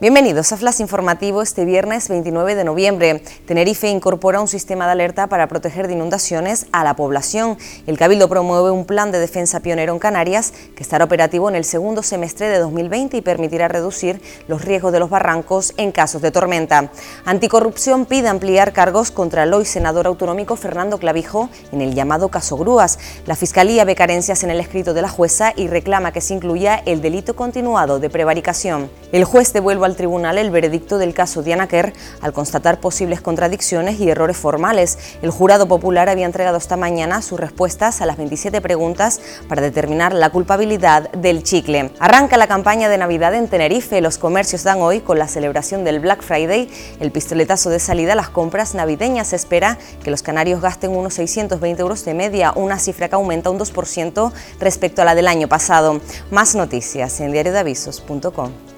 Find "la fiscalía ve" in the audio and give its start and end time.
23.26-23.96